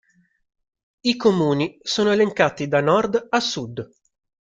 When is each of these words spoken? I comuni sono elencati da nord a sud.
I 1.01 1.15
comuni 1.15 1.77
sono 1.83 2.09
elencati 2.11 2.67
da 2.67 2.81
nord 2.81 3.27
a 3.29 3.39
sud. 3.39 3.87